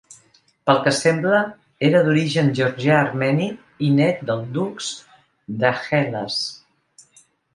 [0.67, 1.41] Pel que sembla
[1.89, 3.49] era d'origen georgià-armeni
[3.89, 4.89] i net del "doux"
[5.65, 6.41] de Hellas.